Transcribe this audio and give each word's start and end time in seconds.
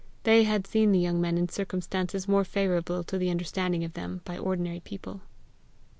They 0.23 0.45
had 0.45 0.65
seen 0.65 0.91
the 0.91 0.97
young 0.99 1.21
men 1.21 1.37
in 1.37 1.47
circumstances 1.49 2.27
more 2.27 2.43
favourable 2.43 3.03
to 3.03 3.19
the 3.19 3.29
understanding 3.29 3.83
of 3.83 3.93
them 3.93 4.21
by 4.25 4.35
ordinary 4.35 4.79
people. 4.79 5.21